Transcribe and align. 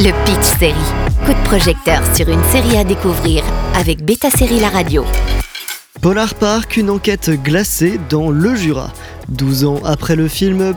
Le 0.00 0.12
Pitch 0.24 0.58
Série. 0.60 0.74
Coup 1.26 1.32
de 1.32 1.44
projecteur 1.44 2.00
sur 2.14 2.28
une 2.28 2.42
série 2.52 2.76
à 2.76 2.84
découvrir 2.84 3.42
avec 3.74 4.04
Beta 4.04 4.30
Série 4.30 4.60
La 4.60 4.68
Radio. 4.68 5.04
Polar 6.00 6.36
Park, 6.36 6.76
une 6.76 6.88
enquête 6.88 7.30
glacée 7.42 7.98
dans 8.08 8.30
le 8.30 8.54
Jura. 8.54 8.92
12 9.28 9.64
ans 9.66 9.80
après 9.84 10.16
le 10.16 10.26
film 10.26 10.74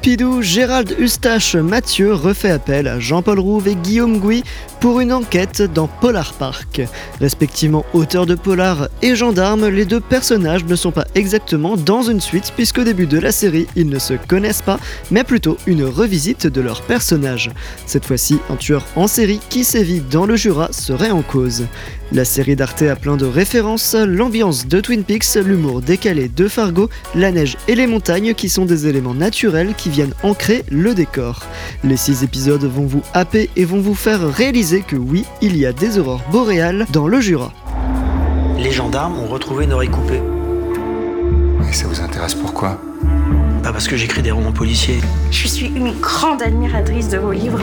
Pidou, 0.00 0.40
Gérald 0.40 0.96
Eustache 0.98 1.56
Mathieu 1.56 2.14
refait 2.14 2.50
appel 2.50 2.88
à 2.88 2.98
Jean-Paul 2.98 3.38
Rouve 3.38 3.68
et 3.68 3.74
Guillaume 3.74 4.18
Gouy 4.18 4.42
pour 4.80 5.00
une 5.00 5.12
enquête 5.12 5.62
dans 5.62 5.88
Polar 5.88 6.32
Park. 6.32 6.80
Respectivement 7.20 7.84
auteur 7.92 8.24
de 8.24 8.34
Polar 8.34 8.88
et 9.02 9.14
gendarme, 9.14 9.68
les 9.68 9.84
deux 9.84 10.00
personnages 10.00 10.64
ne 10.64 10.74
sont 10.74 10.90
pas 10.90 11.06
exactement 11.14 11.76
dans 11.76 12.02
une 12.02 12.20
suite 12.20 12.52
puisqu'au 12.56 12.82
début 12.82 13.06
de 13.06 13.18
la 13.18 13.30
série, 13.30 13.66
ils 13.76 13.88
ne 13.88 13.98
se 13.98 14.14
connaissent 14.14 14.62
pas, 14.62 14.80
mais 15.10 15.22
plutôt 15.22 15.58
une 15.66 15.84
revisite 15.84 16.46
de 16.46 16.60
leurs 16.62 16.82
personnages. 16.82 17.50
Cette 17.84 18.06
fois-ci, 18.06 18.38
un 18.48 18.56
tueur 18.56 18.86
en 18.96 19.06
série 19.06 19.40
qui 19.50 19.64
sévit 19.64 20.00
dans 20.00 20.24
le 20.24 20.36
Jura 20.36 20.72
serait 20.72 21.10
en 21.10 21.22
cause. 21.22 21.66
La 22.10 22.26
série 22.26 22.56
d'Arte 22.56 22.82
a 22.82 22.96
plein 22.96 23.16
de 23.16 23.24
références, 23.24 23.94
l'ambiance 23.94 24.66
de 24.66 24.80
Twin 24.80 25.02
Peaks, 25.02 25.34
l'humour 25.36 25.80
décalé 25.80 26.28
de 26.28 26.46
Fargo, 26.46 26.90
la 27.14 27.32
neige 27.32 27.56
et 27.68 27.74
les 27.74 27.81
montagnes 27.86 28.34
qui 28.34 28.48
sont 28.48 28.64
des 28.64 28.86
éléments 28.86 29.14
naturels 29.14 29.74
qui 29.76 29.90
viennent 29.90 30.14
ancrer 30.22 30.64
le 30.70 30.94
décor. 30.94 31.42
Les 31.84 31.96
six 31.96 32.22
épisodes 32.22 32.64
vont 32.64 32.86
vous 32.86 33.02
happer 33.14 33.50
et 33.56 33.64
vont 33.64 33.80
vous 33.80 33.94
faire 33.94 34.28
réaliser 34.28 34.82
que 34.82 34.96
oui, 34.96 35.24
il 35.40 35.56
y 35.56 35.66
a 35.66 35.72
des 35.72 35.98
aurores 35.98 36.22
boréales 36.30 36.86
dans 36.92 37.08
le 37.08 37.20
Jura. 37.20 37.52
Les 38.58 38.70
gendarmes 38.70 39.18
ont 39.18 39.26
retrouvé 39.26 39.64
une 39.64 39.72
oreille 39.72 39.88
coupée. 39.88 40.22
Et 41.68 41.72
ça 41.72 41.86
vous 41.86 42.00
intéresse 42.00 42.34
pourquoi? 42.34 42.80
Pas 43.62 43.72
parce 43.72 43.88
que 43.88 43.96
j'écris 43.96 44.22
des 44.22 44.30
romans 44.30 44.52
policiers. 44.52 45.00
Je 45.30 45.48
suis 45.48 45.66
une 45.66 45.92
grande 46.00 46.42
admiratrice 46.42 47.08
de 47.08 47.18
vos 47.18 47.32
livres. 47.32 47.60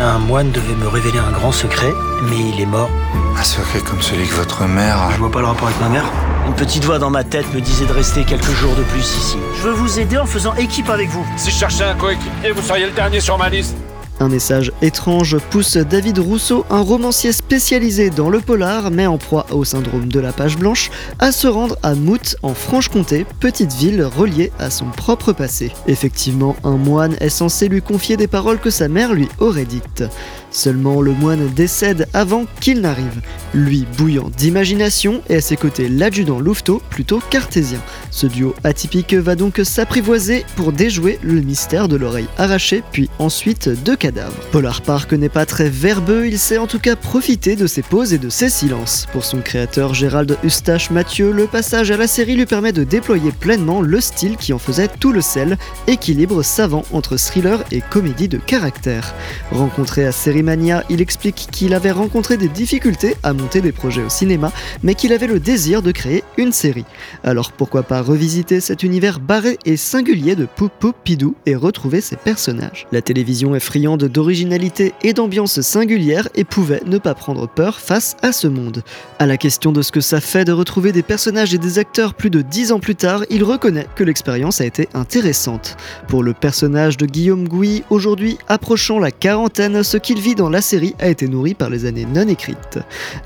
Un 0.00 0.18
moine 0.18 0.50
devait 0.52 0.74
me 0.74 0.88
révéler 0.88 1.18
un 1.18 1.32
grand 1.32 1.52
secret, 1.52 1.92
mais 2.28 2.36
il 2.54 2.60
est 2.60 2.66
mort. 2.66 2.90
Un 3.38 3.44
secret 3.44 3.80
comme 3.80 4.02
celui 4.02 4.26
que 4.26 4.34
votre 4.34 4.64
mère 4.66 5.00
a. 5.00 5.12
Je 5.12 5.18
vois 5.18 5.30
pas 5.30 5.38
le 5.38 5.46
rapport 5.46 5.68
avec 5.68 5.80
ma 5.80 5.88
mère. 5.88 6.10
Une 6.48 6.54
petite 6.54 6.84
voix 6.84 6.98
dans 6.98 7.10
ma 7.10 7.22
tête 7.22 7.46
me 7.54 7.60
disait 7.60 7.86
de 7.86 7.92
rester 7.92 8.24
quelques 8.24 8.50
jours 8.50 8.74
de 8.74 8.82
plus 8.82 8.98
ici. 8.98 9.36
Je 9.56 9.62
veux 9.62 9.74
vous 9.74 10.00
aider 10.00 10.18
en 10.18 10.26
faisant 10.26 10.56
équipe 10.56 10.90
avec 10.90 11.08
vous. 11.10 11.24
Si 11.36 11.52
je 11.52 11.56
cherchais 11.56 11.84
un 11.84 11.94
coéquipier, 11.94 12.50
vous 12.50 12.62
seriez 12.62 12.86
le 12.86 12.92
dernier 12.92 13.20
sur 13.20 13.38
ma 13.38 13.48
liste. 13.48 13.76
Un 14.20 14.28
message 14.28 14.72
étrange 14.82 15.38
pousse 15.50 15.76
David 15.76 16.18
Rousseau, 16.18 16.64
un 16.70 16.80
romancier 16.80 17.30
spécialisé 17.30 18.10
dans 18.10 18.28
le 18.28 18.40
polar, 18.40 18.90
mais 18.90 19.06
en 19.06 19.16
proie 19.16 19.46
au 19.52 19.64
syndrome 19.64 20.08
de 20.08 20.18
la 20.18 20.32
page 20.32 20.58
blanche, 20.58 20.90
à 21.20 21.30
se 21.30 21.46
rendre 21.46 21.76
à 21.84 21.94
Mout, 21.94 22.34
en 22.42 22.52
Franche-Comté, 22.52 23.24
petite 23.38 23.72
ville 23.72 24.02
reliée 24.02 24.50
à 24.58 24.70
son 24.70 24.86
propre 24.86 25.32
passé. 25.32 25.70
Effectivement, 25.86 26.56
un 26.64 26.76
moine 26.76 27.14
est 27.20 27.28
censé 27.28 27.68
lui 27.68 27.80
confier 27.80 28.16
des 28.16 28.26
paroles 28.26 28.58
que 28.58 28.70
sa 28.70 28.88
mère 28.88 29.14
lui 29.14 29.28
aurait 29.38 29.64
dites. 29.64 30.02
Seulement, 30.50 31.02
le 31.02 31.12
moine 31.12 31.48
décède 31.54 32.08
avant 32.14 32.46
qu'il 32.60 32.80
n'arrive. 32.80 33.20
Lui 33.54 33.86
bouillant 33.96 34.30
d'imagination 34.36 35.22
et 35.28 35.36
à 35.36 35.40
ses 35.40 35.56
côtés 35.56 35.88
l'adjudant 35.88 36.40
Louveteau, 36.40 36.82
plutôt 36.90 37.20
cartésien. 37.30 37.80
Ce 38.10 38.26
duo 38.26 38.54
atypique 38.64 39.14
va 39.14 39.34
donc 39.34 39.60
s'apprivoiser 39.62 40.44
pour 40.56 40.72
déjouer 40.72 41.18
le 41.22 41.40
mystère 41.40 41.88
de 41.88 41.96
l'oreille 41.96 42.28
arrachée, 42.38 42.82
puis 42.92 43.10
ensuite 43.18 43.68
de 43.68 43.94
cadavres. 43.94 44.36
Polar 44.50 44.82
Park 44.82 45.12
n'est 45.12 45.28
pas 45.28 45.46
très 45.46 45.68
verbeux, 45.68 46.26
il 46.26 46.38
sait 46.38 46.58
en 46.58 46.66
tout 46.66 46.78
cas 46.78 46.96
profiter 46.96 47.56
de 47.56 47.66
ses 47.66 47.82
pauses 47.82 48.12
et 48.12 48.18
de 48.18 48.28
ses 48.28 48.48
silences. 48.48 49.06
Pour 49.12 49.24
son 49.24 49.40
créateur 49.40 49.94
Gérald 49.94 50.36
Eustache 50.44 50.90
Mathieu, 50.90 51.32
le 51.32 51.46
passage 51.46 51.90
à 51.90 51.96
la 51.96 52.06
série 52.06 52.36
lui 52.36 52.46
permet 52.46 52.72
de 52.72 52.84
déployer 52.84 53.32
pleinement 53.32 53.80
le 53.80 54.00
style 54.00 54.36
qui 54.36 54.52
en 54.52 54.58
faisait 54.58 54.88
tout 54.88 55.12
le 55.12 55.20
sel, 55.20 55.58
équilibre 55.86 56.42
savant 56.42 56.84
entre 56.92 57.16
thriller 57.16 57.62
et 57.70 57.80
comédie 57.80 58.28
de 58.28 58.38
caractère. 58.38 59.14
Rencontré 59.50 60.06
à 60.06 60.12
série 60.12 60.37
Mania, 60.42 60.84
il 60.90 61.00
explique 61.00 61.48
qu'il 61.50 61.74
avait 61.74 61.90
rencontré 61.90 62.36
des 62.36 62.48
difficultés 62.48 63.16
à 63.22 63.32
monter 63.32 63.60
des 63.60 63.72
projets 63.72 64.02
au 64.02 64.08
cinéma, 64.08 64.52
mais 64.82 64.94
qu'il 64.94 65.12
avait 65.12 65.26
le 65.26 65.40
désir 65.40 65.82
de 65.82 65.92
créer 65.92 66.24
une 66.36 66.52
série. 66.52 66.84
Alors 67.24 67.52
pourquoi 67.52 67.82
pas 67.82 68.02
revisiter 68.02 68.60
cet 68.60 68.82
univers 68.82 69.20
barré 69.20 69.58
et 69.64 69.76
singulier 69.76 70.36
de 70.36 70.46
Poupou 70.46 70.92
Pidou 71.04 71.34
et 71.46 71.54
retrouver 71.54 72.00
ses 72.00 72.16
personnages? 72.16 72.86
La 72.92 73.02
télévision 73.02 73.54
est 73.54 73.60
friande 73.60 74.04
d'originalité 74.04 74.94
et 75.02 75.12
d'ambiance 75.12 75.60
singulière 75.60 76.28
et 76.34 76.44
pouvait 76.44 76.82
ne 76.86 76.98
pas 76.98 77.14
prendre 77.14 77.48
peur 77.48 77.80
face 77.80 78.16
à 78.22 78.32
ce 78.32 78.48
monde. 78.48 78.82
À 79.18 79.26
la 79.26 79.36
question 79.36 79.72
de 79.72 79.82
ce 79.82 79.92
que 79.92 80.00
ça 80.00 80.20
fait 80.20 80.44
de 80.44 80.52
retrouver 80.52 80.92
des 80.92 81.02
personnages 81.02 81.54
et 81.54 81.58
des 81.58 81.78
acteurs 81.78 82.14
plus 82.14 82.30
de 82.30 82.42
dix 82.42 82.72
ans 82.72 82.80
plus 82.80 82.96
tard, 82.96 83.24
il 83.30 83.44
reconnaît 83.44 83.86
que 83.94 84.04
l'expérience 84.04 84.60
a 84.60 84.66
été 84.66 84.88
intéressante. 84.94 85.76
Pour 86.08 86.22
le 86.22 86.34
personnage 86.34 86.96
de 86.96 87.06
Guillaume 87.06 87.48
Gouy, 87.48 87.82
aujourd'hui 87.90 88.38
approchant 88.48 88.98
la 88.98 89.10
quarantaine, 89.10 89.82
ce 89.82 89.96
qu'il 89.96 90.20
vit 90.20 90.27
dans 90.34 90.50
la 90.50 90.60
série 90.60 90.94
a 90.98 91.08
été 91.08 91.28
nourrie 91.28 91.54
par 91.54 91.70
les 91.70 91.84
années 91.84 92.06
non 92.06 92.28
écrites. 92.28 92.78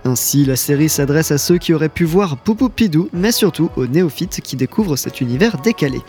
Ainsi, 0.05 0.45
la 0.45 0.57
série 0.57 0.89
s'adresse 0.89 1.31
à 1.31 1.39
ceux 1.39 1.59
qui 1.59 1.73
auraient 1.73 1.89
pu 1.89 2.05
voir 2.05 2.37
Poupou 2.37 2.69
Pidou, 2.69 3.09
mais 3.13 3.33
surtout 3.33 3.71
aux 3.77 3.87
néophytes 3.87 4.41
qui 4.43 4.57
découvrent 4.57 4.97
cet 4.97 5.21
univers 5.21 5.59
décalé. 5.59 6.01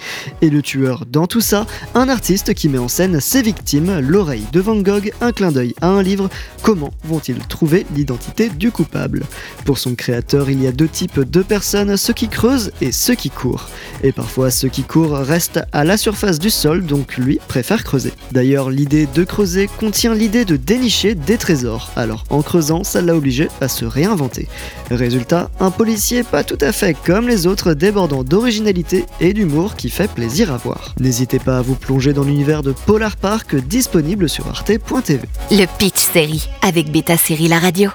Et 0.42 0.50
le 0.50 0.62
tueur 0.62 1.06
dans 1.10 1.28
tout 1.28 1.42
ça, 1.42 1.66
un 1.96 2.10
artiste 2.10 2.54
qui 2.54 2.70
met 2.70 2.78
en 2.78 2.88
scène 2.88 3.20
ses 3.20 3.42
victimes, 3.42 4.00
l'oreille 4.00 4.46
de 4.52 4.60
Van 4.60 4.76
Gogh, 4.76 5.12
un 5.22 5.32
clin 5.32 5.52
d'œil 5.52 5.76
à 5.82 5.88
un 5.88 6.04
livre, 6.04 6.30
comment 6.62 6.92
vont-ils 7.04 7.40
trouver 7.48 7.86
l'identité 7.96 8.50
du 8.50 8.72
coupable? 8.72 9.24
Pour 9.66 9.78
son 9.78 9.96
créateur, 9.96 10.50
il 10.50 10.62
y 10.62 10.68
a 10.68 10.72
deux 10.72 10.88
types 10.88 11.20
de 11.20 11.42
personnes, 11.42 11.98
ceux 11.98 12.14
qui 12.14 12.28
creusent 12.28 12.72
et 12.82 12.92
ceux 12.92 13.16
qui 13.16 13.30
courent. 13.30 13.70
Et 14.04 14.12
parfois, 14.12 14.52
ceux 14.52 14.70
qui 14.70 14.84
courent 14.84 15.18
restent 15.18 15.62
à 15.72 15.84
la 15.84 15.98
surface 15.98 16.40
du 16.40 16.50
sol, 16.50 16.86
donc 16.86 17.18
lui 17.18 17.40
préfère 17.48 17.84
creuser. 17.84 18.14
D'ailleurs, 18.32 18.70
l'idée 18.70 19.08
de 19.14 19.24
creuser 19.24 19.70
contient 19.80 20.14
l'idée 20.14 20.46
de 20.46 20.58
dénicher 20.84 21.16
des 21.16 21.38
trésors. 21.38 21.92
Alors 21.96 22.26
en 22.30 22.42
creusant, 22.42 22.84
ça 22.84 23.02
l'a 23.02 23.16
obligé 23.16 23.48
à 23.62 23.70
se 23.70 23.86
réinventer. 23.86 24.50
Résultat, 24.92 25.50
un 25.62 25.72
policier 25.72 26.24
pas 26.24 26.44
tout 26.44 26.58
à 26.60 26.74
fait 26.74 26.94
comme 27.06 27.26
les 27.26 27.48
autres, 27.48 27.74
débordant 27.74 28.26
d'originalité 28.26 29.06
et 29.22 29.32
d'humour 29.32 29.78
qui 29.78 29.90
fait 29.90 30.12
plaisir 30.12 30.52
à 30.52 30.58
voir. 30.58 30.94
N'hésitez 31.00 31.40
pas 31.40 31.60
à 31.60 31.62
vous 31.62 31.76
plonger 31.76 32.12
dans 32.12 32.24
l'univers 32.24 32.64
de 32.64 32.74
Polar 32.74 33.16
Park 33.16 33.56
disponible 33.56 34.28
sur 34.28 34.46
arte.tv. 34.50 35.22
Le 35.52 35.66
Pitch 35.78 36.00
Série 36.00 36.50
avec 36.62 36.92
Beta 36.92 37.16
Série 37.16 37.48
La 37.48 37.60
Radio. 37.60 37.90